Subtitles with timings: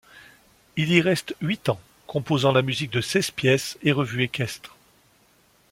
[0.77, 4.75] Il y reste huit ans, composant la musique de seize pièces et revues équestres.